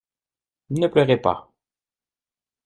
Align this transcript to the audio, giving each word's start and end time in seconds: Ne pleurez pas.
Ne 0.71 0.87
pleurez 0.87 1.17
pas. 1.21 1.53